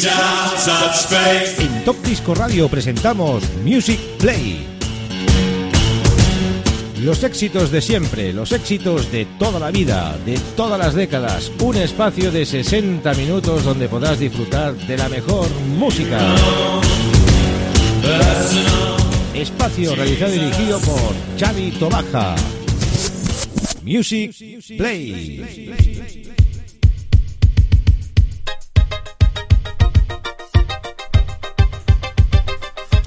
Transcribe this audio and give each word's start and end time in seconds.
En 0.00 1.84
Top 1.84 1.96
Disco 2.04 2.32
Radio 2.32 2.68
presentamos 2.68 3.42
Music 3.64 3.98
Play. 4.20 4.64
Los 7.02 7.24
éxitos 7.24 7.72
de 7.72 7.80
siempre, 7.80 8.32
los 8.32 8.52
éxitos 8.52 9.10
de 9.10 9.26
toda 9.40 9.58
la 9.58 9.72
vida, 9.72 10.16
de 10.24 10.38
todas 10.56 10.78
las 10.78 10.94
décadas. 10.94 11.50
Un 11.60 11.78
espacio 11.78 12.30
de 12.30 12.46
60 12.46 13.12
minutos 13.14 13.64
donde 13.64 13.88
podrás 13.88 14.20
disfrutar 14.20 14.72
de 14.74 14.96
la 14.96 15.08
mejor 15.08 15.50
música. 15.76 16.20
Espacio 19.34 19.96
realizado 19.96 20.32
y 20.32 20.38
dirigido 20.38 20.78
por 20.78 21.12
Xavi 21.40 21.72
Tobaja. 21.72 22.36
Music 23.82 24.32
Play. 24.76 26.47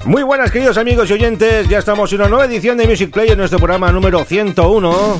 Muy 0.04 0.24
buenas 0.24 0.50
queridos 0.50 0.78
amigos 0.78 1.08
y 1.10 1.12
oyentes, 1.12 1.68
ya 1.68 1.78
estamos 1.78 2.12
en 2.12 2.20
una 2.20 2.28
nueva 2.28 2.46
edición 2.46 2.76
de 2.76 2.88
Music 2.88 3.12
Play 3.12 3.30
en 3.30 3.38
nuestro 3.38 3.58
programa 3.58 3.92
número 3.92 4.24
101 4.24 5.18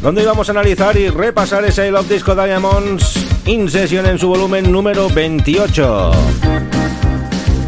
donde 0.00 0.24
vamos 0.24 0.48
a 0.48 0.52
analizar 0.52 0.96
y 0.96 1.08
repasar 1.10 1.64
ese 1.64 1.90
Love 1.90 2.08
Disco 2.08 2.34
Diamonds 2.34 3.24
in 3.44 3.70
session 3.70 4.06
en 4.06 4.18
su 4.18 4.28
volumen 4.28 4.72
número 4.72 5.08
28. 5.10 6.10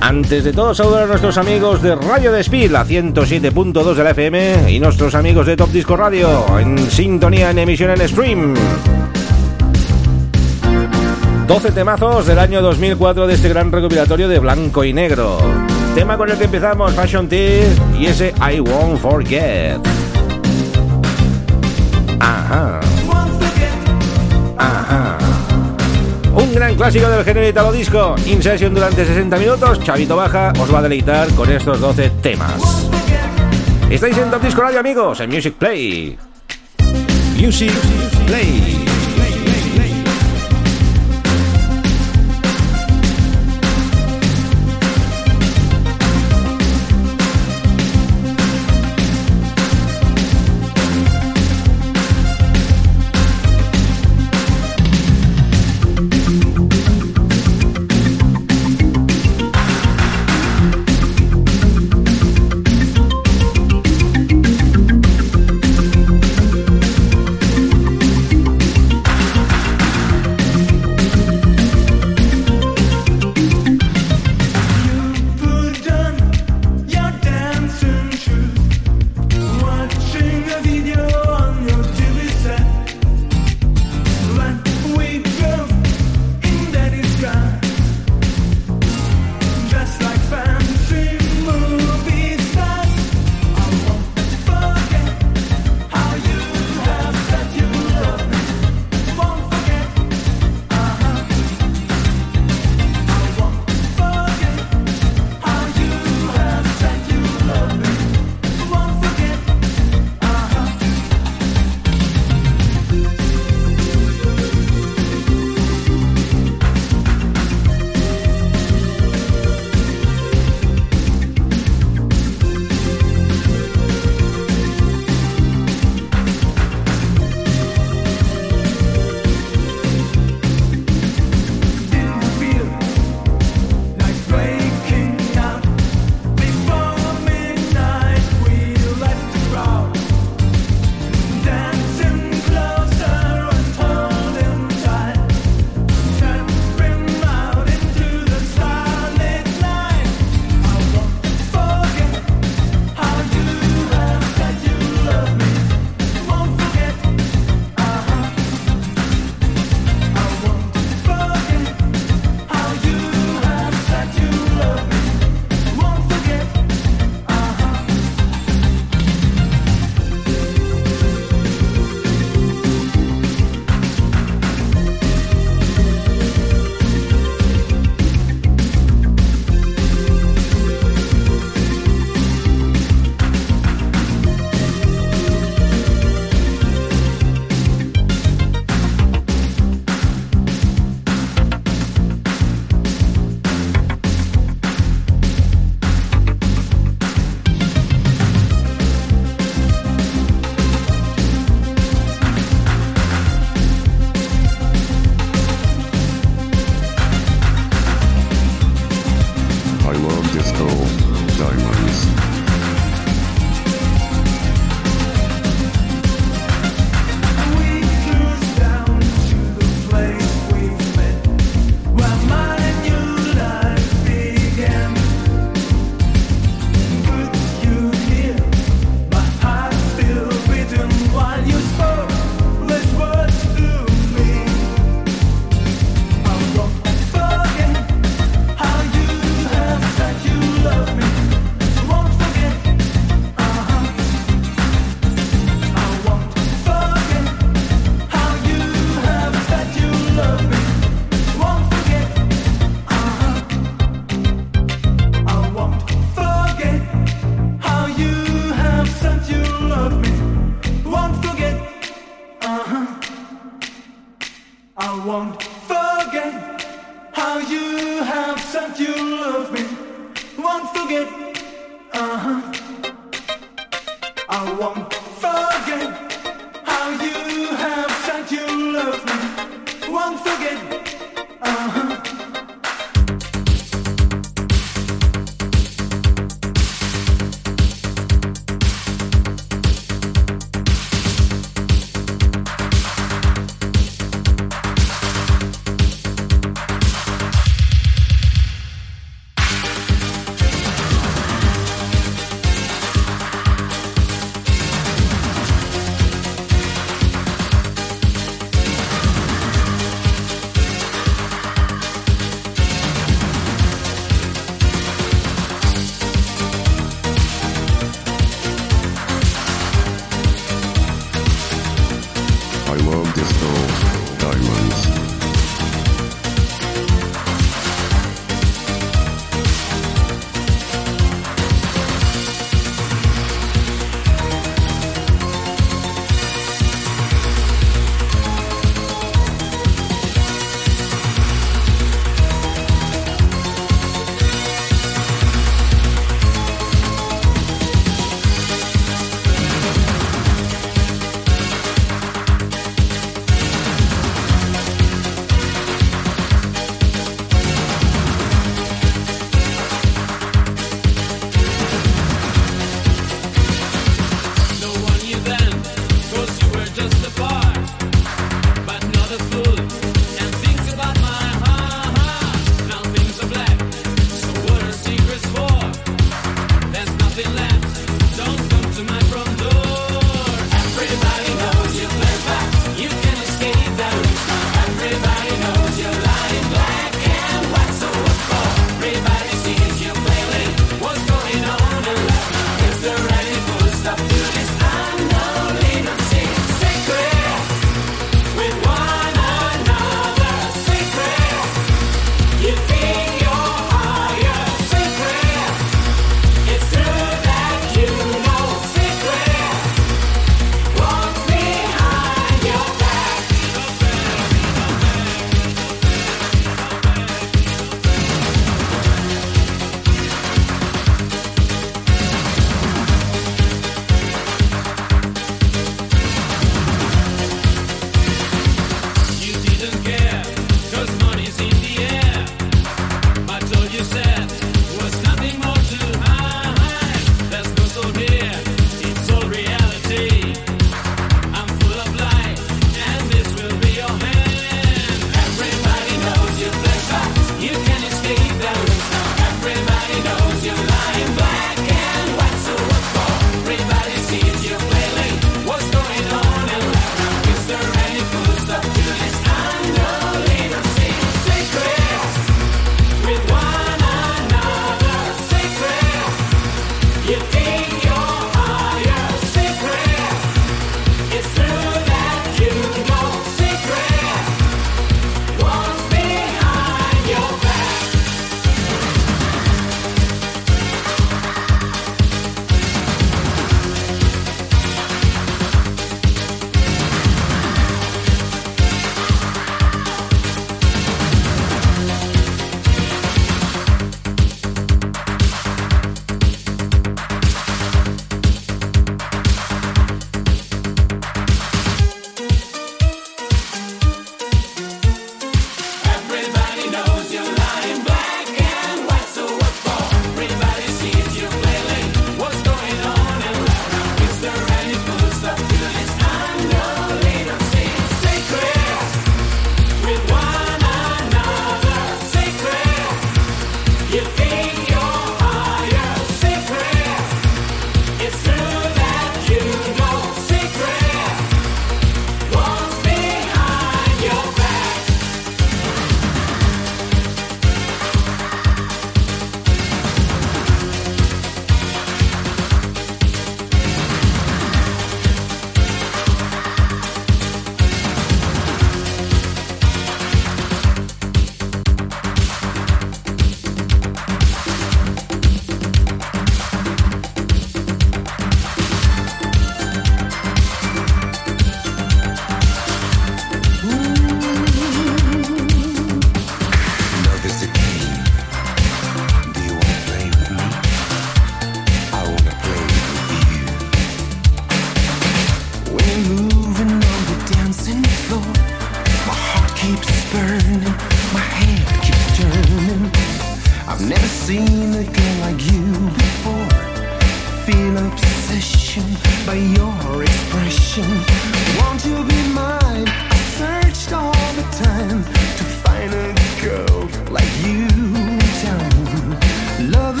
Antes 0.00 0.44
de 0.44 0.52
todo 0.52 0.74
saludar 0.74 1.04
a 1.04 1.06
nuestros 1.06 1.38
amigos 1.38 1.80
de 1.80 1.94
Radio 1.94 2.32
Despil, 2.32 2.72
la 2.72 2.84
107.2 2.84 3.94
de 3.94 4.04
la 4.04 4.10
FM 4.10 4.72
y 4.72 4.80
nuestros 4.80 5.14
amigos 5.14 5.46
de 5.46 5.56
Top 5.56 5.70
Disco 5.70 5.96
Radio 5.96 6.58
en 6.58 6.78
sintonía 6.90 7.50
en 7.50 7.58
emisión 7.60 7.90
en 7.90 8.08
stream. 8.08 8.54
12 11.46 11.72
temazos 11.72 12.26
del 12.26 12.38
año 12.38 12.62
2004 12.62 13.26
de 13.26 13.34
este 13.34 13.50
gran 13.50 13.70
recopilatorio 13.70 14.28
de 14.28 14.38
blanco 14.38 14.82
y 14.82 14.94
negro. 14.94 15.38
Tema 15.94 16.16
con 16.16 16.30
el 16.30 16.38
que 16.38 16.44
empezamos, 16.44 16.94
Fashion 16.94 17.28
Tea 17.28 17.68
y 17.98 18.06
ese 18.06 18.32
I 18.40 18.60
Won't 18.60 18.98
Forget. 18.98 19.78
Ajá. 22.18 22.80
Ajá. 24.56 25.18
Un 26.34 26.54
gran 26.54 26.74
clásico 26.76 27.08
del 27.10 27.24
género 27.24 27.46
italo 27.46 27.72
disco. 27.72 28.16
In 28.24 28.42
session 28.42 28.74
durante 28.74 29.04
60 29.04 29.36
minutos. 29.36 29.80
Chavito 29.84 30.16
Baja 30.16 30.52
os 30.58 30.72
va 30.72 30.78
a 30.78 30.82
deleitar 30.82 31.28
con 31.34 31.50
estos 31.50 31.78
12 31.78 32.10
temas. 32.22 32.88
Estáis 33.90 34.16
en 34.16 34.30
Top 34.30 34.42
Disco 34.42 34.62
Radio, 34.62 34.80
amigos, 34.80 35.20
en 35.20 35.28
Music 35.28 35.54
Play. 35.58 36.18
Music 37.36 37.72
Play. 38.26 39.03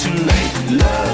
Tonight. 0.00 0.70
Love 0.70 1.09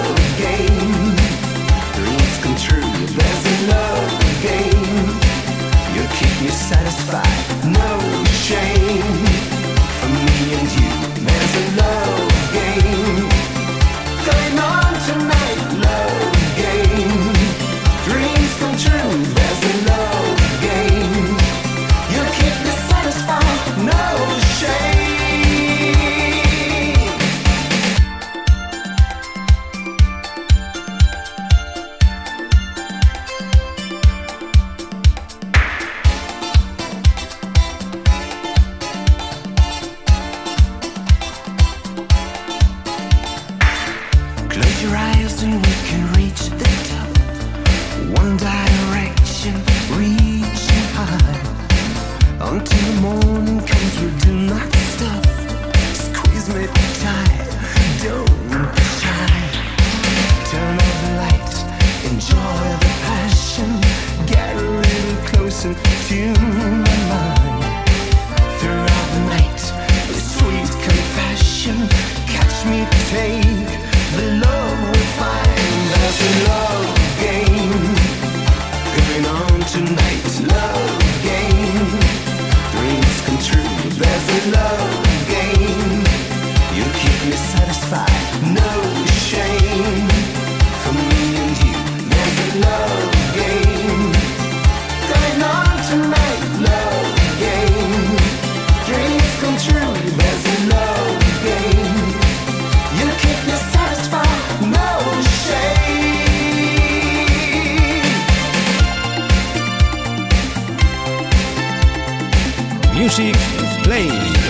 Music 113.18 113.34
Play. 113.82 114.45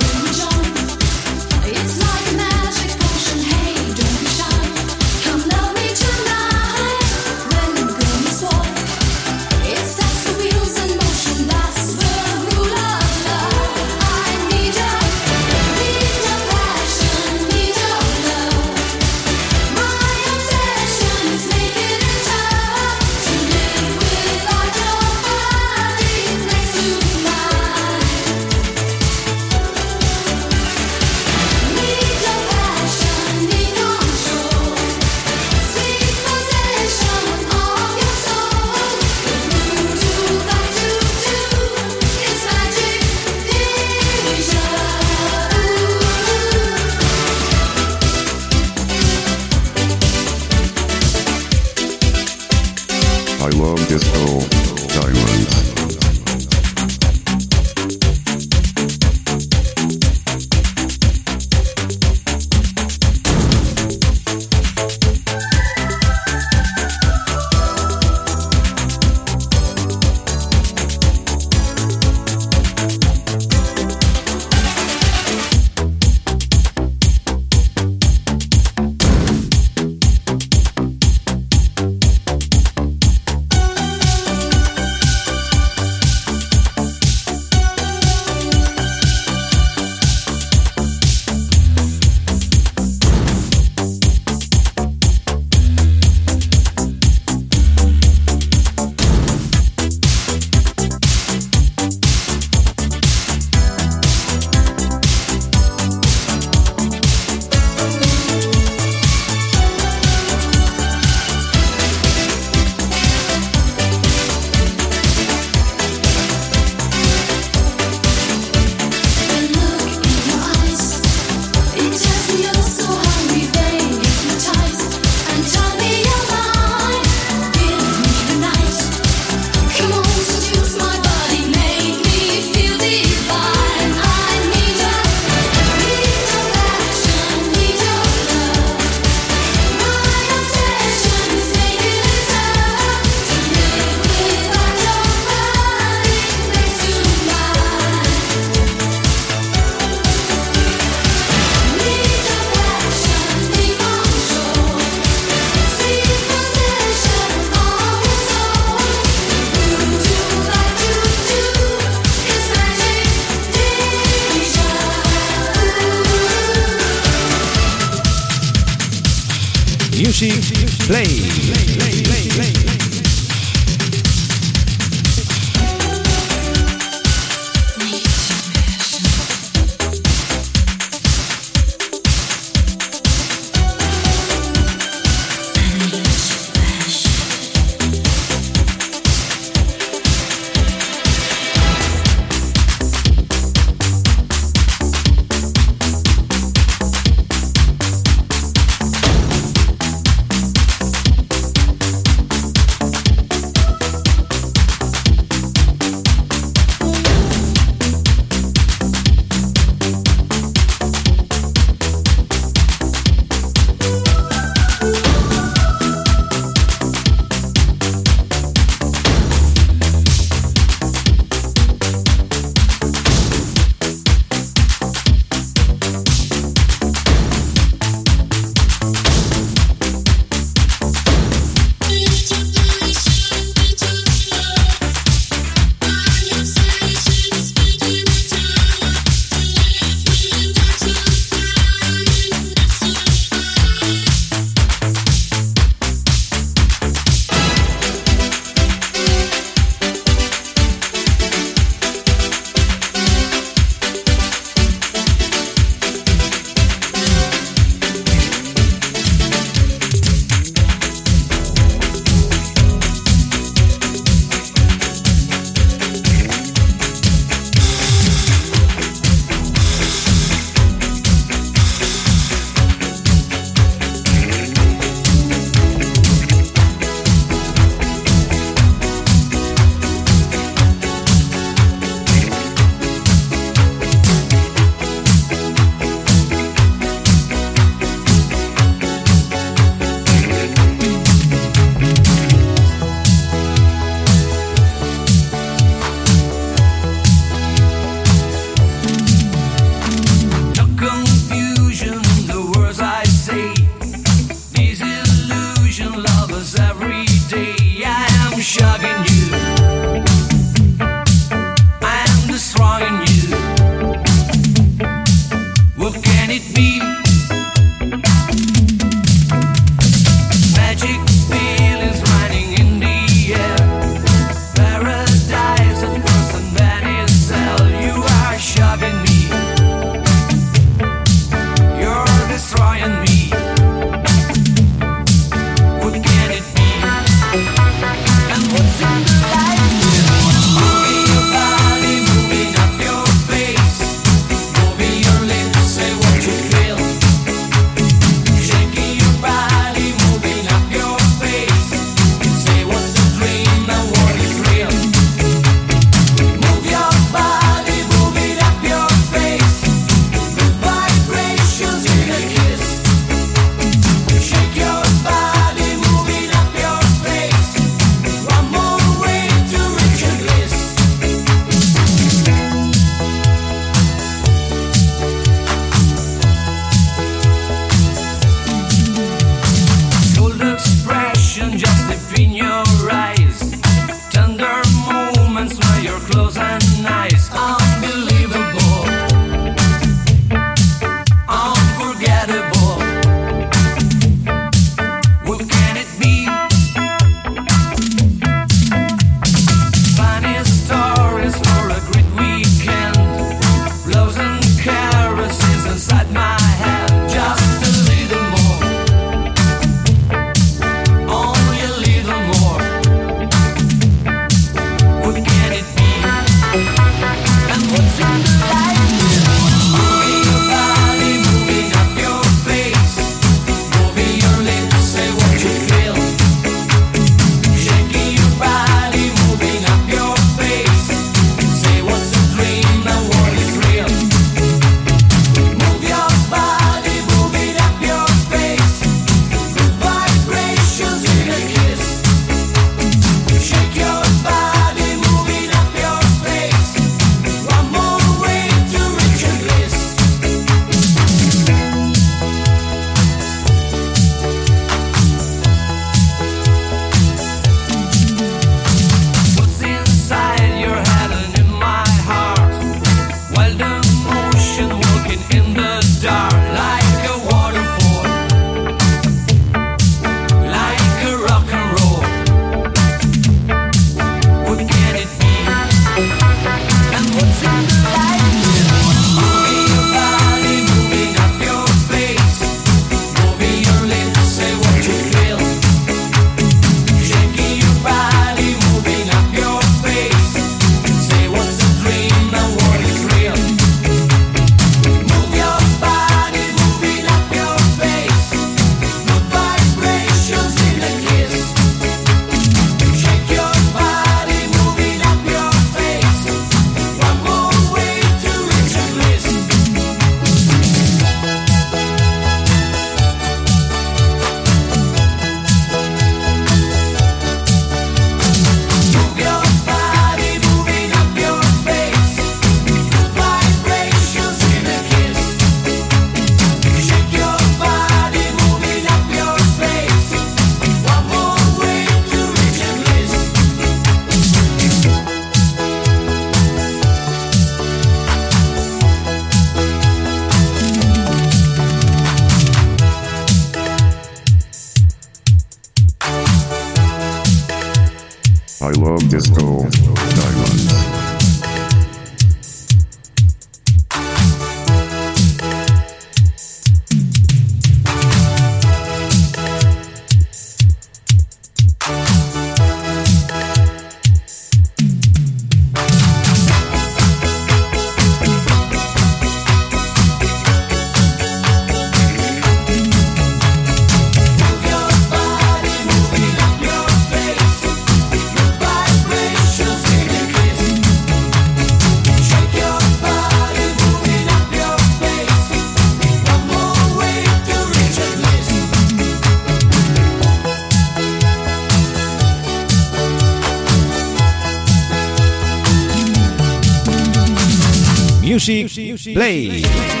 Music 599.13 600.00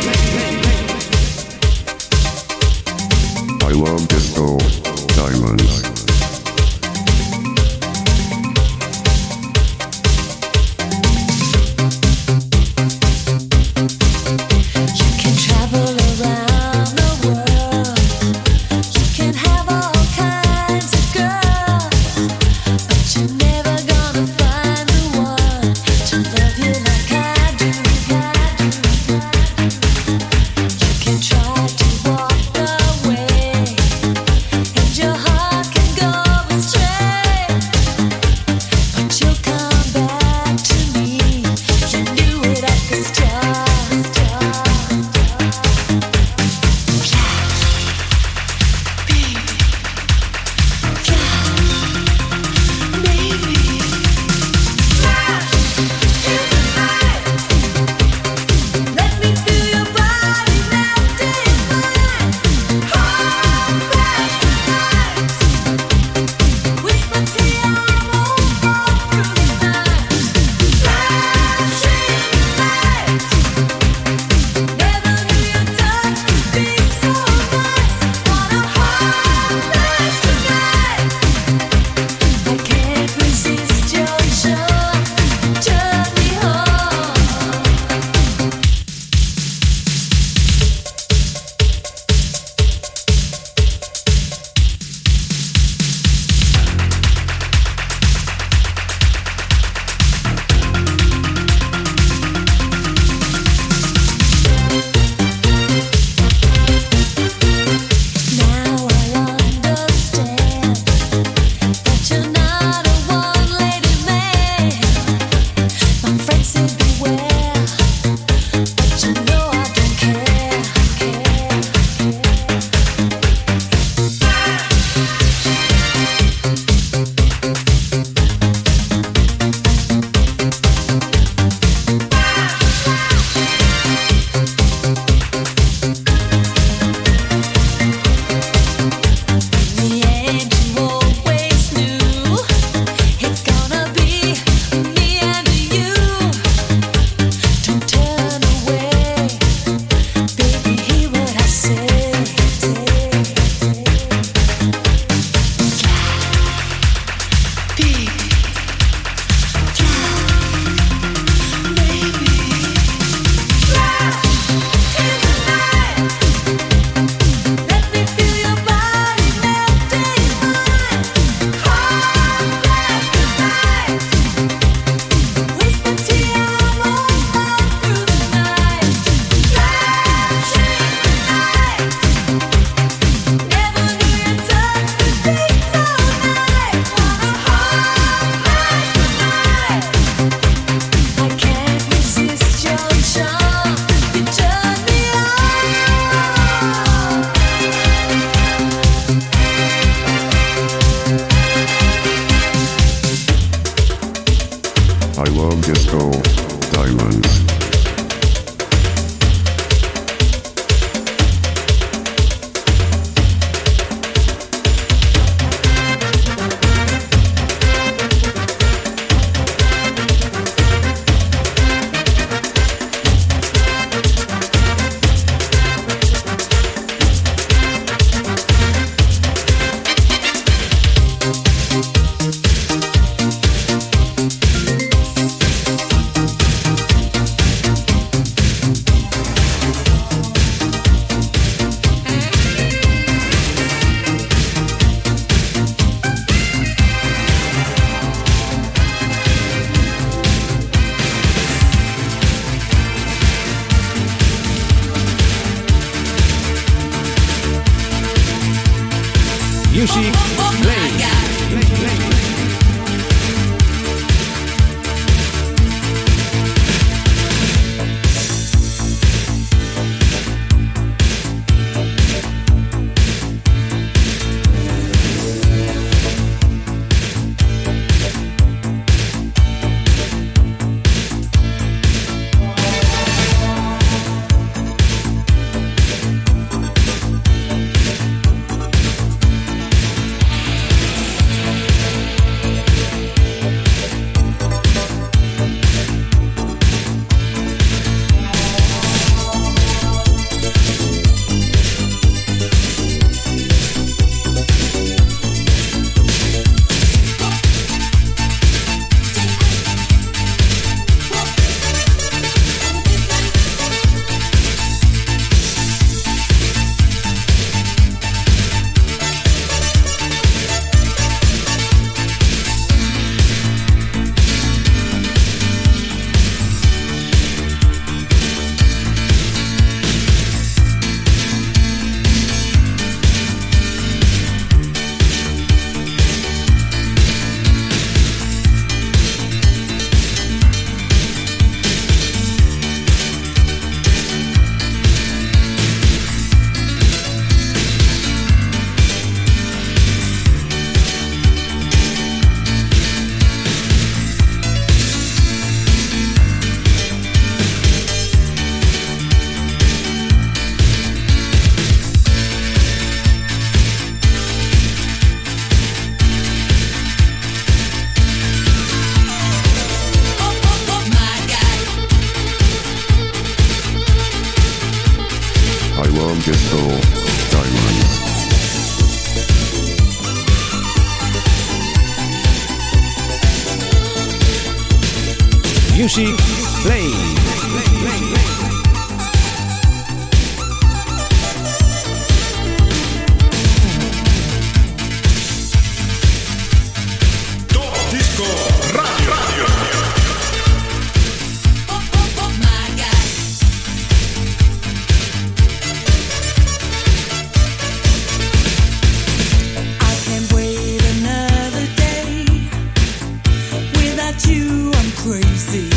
crazy. 415.03 415.70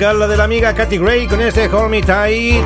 Angelical, 0.00 0.18
la 0.18 0.28
de 0.28 0.36
la 0.38 0.44
amiga 0.44 0.74
Katy 0.74 0.96
Gray 0.96 1.26
con 1.26 1.42
este 1.42 1.66
Hold 1.66 1.90
Me 1.90 2.00
Tight. 2.00 2.64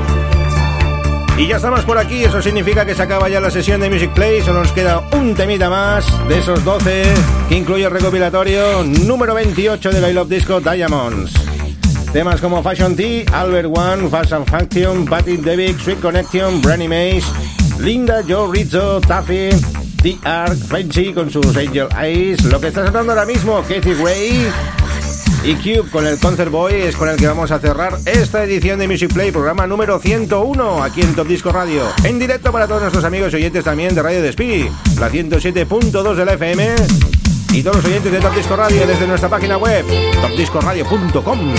Y 1.36 1.48
ya 1.48 1.56
estamos 1.56 1.84
por 1.84 1.98
aquí, 1.98 2.22
eso 2.22 2.40
significa 2.40 2.86
que 2.86 2.94
se 2.94 3.02
acaba 3.02 3.28
ya 3.28 3.40
la 3.40 3.50
sesión 3.50 3.80
de 3.80 3.90
Music 3.90 4.12
Play, 4.14 4.40
solo 4.40 4.62
nos 4.62 4.70
queda 4.70 5.02
un 5.12 5.34
temita 5.34 5.68
más 5.68 6.06
de 6.28 6.38
esos 6.38 6.62
12 6.64 7.02
que 7.48 7.56
incluye 7.56 7.84
el 7.86 7.90
recopilatorio 7.90 8.84
número 8.84 9.34
28 9.34 9.90
de 9.90 10.00
la 10.00 10.10
I 10.10 10.12
Love 10.12 10.28
Disco 10.28 10.60
Diamonds. 10.60 11.32
Temas 12.12 12.40
como 12.40 12.62
Fashion 12.62 12.94
Tea, 12.94 13.24
Albert 13.32 13.68
One, 13.76 14.08
Fast 14.08 14.32
and 14.32 14.48
Function, 14.48 15.04
Patty 15.04 15.38
Devick, 15.38 15.80
Sweet 15.80 16.00
Connection, 16.00 16.62
Brandy 16.62 16.86
Mays, 16.86 17.24
Linda, 17.80 18.22
Joe 18.28 18.48
Rizzo, 18.52 19.00
Taffy, 19.00 19.50
The 20.02 20.18
Ark, 20.22 20.56
Frenchy 20.68 21.12
con 21.12 21.30
sus 21.30 21.56
Angel 21.56 21.88
Eyes, 22.00 22.44
lo 22.44 22.60
que 22.60 22.68
está 22.68 22.86
sonando 22.86 23.12
ahora 23.12 23.26
mismo, 23.26 23.60
Katy 23.62 23.94
Gray 23.94 24.46
y 25.44 25.54
Cube 25.56 25.90
con 25.90 26.06
el 26.06 26.18
Concert 26.18 26.50
Boy 26.50 26.74
es 26.74 26.96
con 26.96 27.08
el 27.08 27.16
que 27.16 27.26
vamos 27.26 27.50
a 27.50 27.58
cerrar 27.58 27.98
esta 28.06 28.44
edición 28.44 28.78
de 28.78 28.88
Music 28.88 29.12
Play, 29.12 29.30
programa 29.30 29.66
número 29.66 29.98
101 29.98 30.82
aquí 30.82 31.02
en 31.02 31.14
Top 31.14 31.26
Disco 31.26 31.52
Radio. 31.52 31.84
En 32.02 32.18
directo 32.18 32.50
para 32.50 32.66
todos 32.66 32.80
nuestros 32.82 33.04
amigos 33.04 33.32
y 33.32 33.36
oyentes 33.36 33.64
también 33.64 33.94
de 33.94 34.02
Radio 34.02 34.22
Despí, 34.22 34.68
la 34.98 35.10
107.2 35.10 36.14
de 36.14 36.24
la 36.24 36.32
FM 36.34 36.74
y 37.52 37.62
todos 37.62 37.76
los 37.76 37.84
oyentes 37.84 38.10
de 38.10 38.20
Top 38.20 38.34
Disco 38.34 38.56
Radio 38.56 38.86
desde 38.86 39.06
nuestra 39.06 39.28
página 39.28 39.58
web, 39.58 39.84
topdiscoradio.com. 40.22 41.54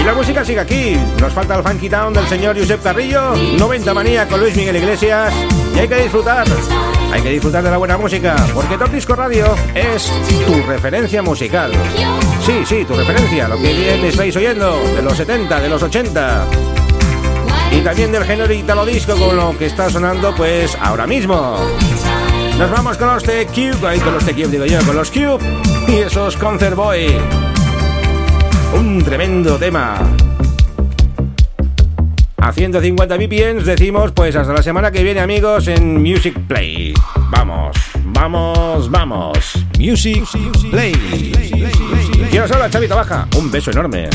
Y 0.00 0.04
la 0.04 0.14
música 0.14 0.44
sigue 0.44 0.60
aquí. 0.60 0.96
Nos 1.20 1.32
falta 1.32 1.56
el 1.56 1.62
Funky 1.62 1.88
Town 1.88 2.12
del 2.12 2.26
señor 2.26 2.58
Josep 2.58 2.82
Carrillo, 2.82 3.34
90 3.58 3.94
manía 3.94 4.26
con 4.26 4.40
Luis 4.40 4.56
Miguel 4.56 4.76
Iglesias. 4.76 5.32
Y 5.76 5.78
hay 5.78 5.88
que 5.88 5.96
disfrutar. 5.96 6.46
Hay 7.12 7.22
que 7.22 7.30
disfrutar 7.30 7.64
de 7.64 7.70
la 7.70 7.76
buena 7.76 7.98
música, 7.98 8.36
porque 8.54 8.78
Top 8.78 8.90
Disco 8.90 9.16
Radio 9.16 9.54
es 9.74 10.10
tu 10.46 10.54
referencia 10.62 11.22
musical. 11.22 11.72
Sí, 12.46 12.62
sí, 12.64 12.84
tu 12.84 12.94
referencia, 12.94 13.48
lo 13.48 13.56
que 13.56 13.72
bien 13.72 14.04
estáis 14.04 14.34
oyendo, 14.36 14.78
de 14.94 15.02
los 15.02 15.16
70, 15.16 15.60
de 15.60 15.68
los 15.68 15.82
80. 15.82 16.46
Y 17.72 17.80
también 17.80 18.12
del 18.12 18.24
género 18.24 18.52
italo 18.52 18.84
disco 18.84 19.14
con 19.16 19.36
lo 19.36 19.56
que 19.58 19.66
está 19.66 19.90
sonando 19.90 20.34
pues 20.34 20.76
ahora 20.80 21.06
mismo. 21.06 21.56
Nos 22.58 22.70
vamos 22.70 22.96
con 22.96 23.08
los 23.08 23.22
T-Cube, 23.24 24.00
con 24.00 24.14
los 24.14 24.24
T-Cube 24.24 24.48
digo 24.48 24.66
yo, 24.66 24.78
con 24.84 24.96
los 24.96 25.10
Cube 25.10 25.38
y 25.88 25.96
esos 25.96 26.36
Concert 26.36 26.76
Boy. 26.76 27.16
Un 28.74 29.02
tremendo 29.02 29.56
tema. 29.56 29.98
A 32.40 32.52
150 32.52 33.16
BPMs 33.16 33.66
decimos 33.66 34.12
pues 34.12 34.34
hasta 34.34 34.54
la 34.54 34.62
semana 34.62 34.90
que 34.90 35.02
viene 35.02 35.20
amigos 35.20 35.68
en 35.68 36.00
Music 36.00 36.38
Play. 36.48 36.94
Vamos, 37.30 37.76
vamos, 38.04 38.90
vamos. 38.90 39.66
Music 39.78 40.24
Play. 40.70 40.94
Quiero 42.30 42.48
solo 42.48 42.64
a 42.64 42.70
Chavita 42.70 42.94
Baja. 42.94 43.28
Un 43.36 43.50
beso 43.50 43.70
enorme. 43.70 44.08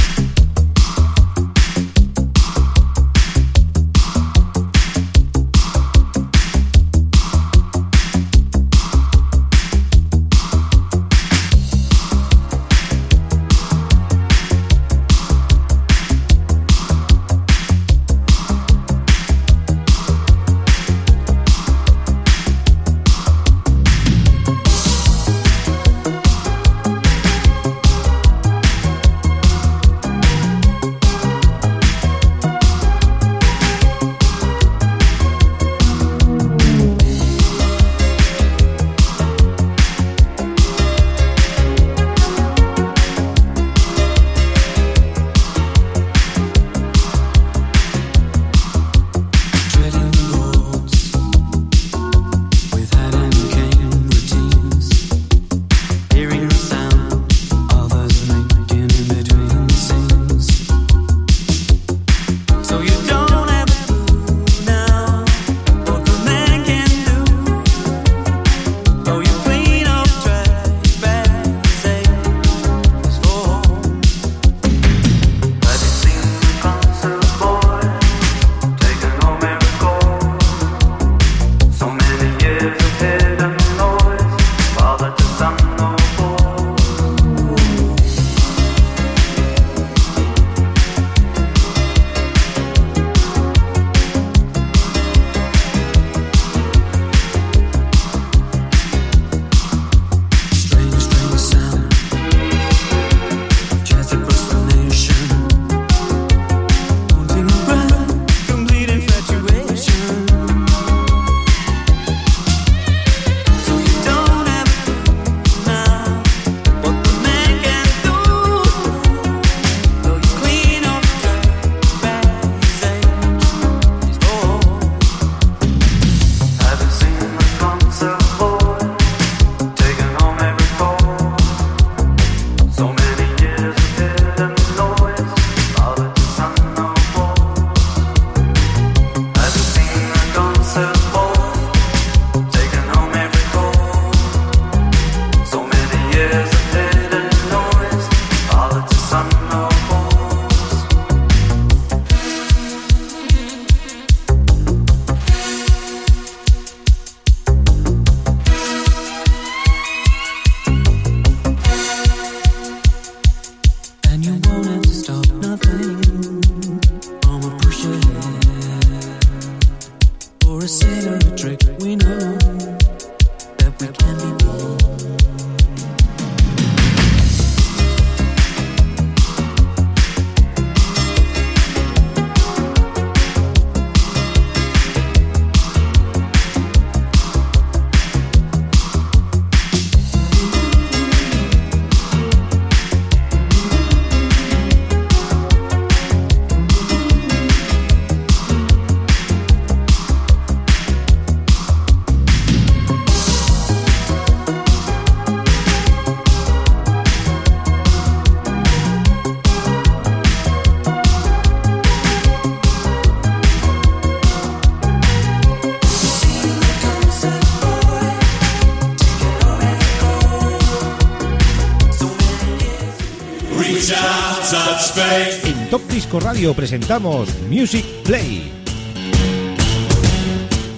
Radio 226.19 226.53
presentamos 226.53 227.29
Music 227.49 227.85
Play. 228.03 228.51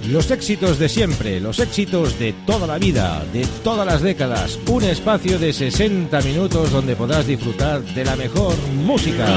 Los 0.10 0.32
éxitos 0.32 0.80
de 0.80 0.90
siempre, 0.90 1.40
los 1.40 1.60
éxitos 1.60 2.18
de 2.18 2.34
toda 2.46 2.66
la 2.66 2.78
vida, 2.78 3.24
de 3.34 3.46
todas 3.64 3.86
las 3.86 4.02
décadas. 4.02 4.58
Un 4.68 4.84
espacio 4.84 5.38
de 5.38 5.54
60 5.54 6.22
minutos 6.22 6.72
donde 6.72 6.96
podrás 6.96 7.28
disfrutar 7.28 7.82
de 7.82 8.06
la 8.06 8.16
mejor 8.16 8.56
música. 8.86 9.28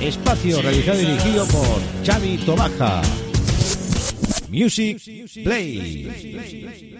Espacio 0.00 0.62
realizado 0.62 1.00
y 1.00 1.06
dirigido 1.06 1.46
por 1.46 1.80
Xavi 2.04 2.38
Tobaja. 2.38 3.02
Music 4.48 5.00
Play. 5.44 6.95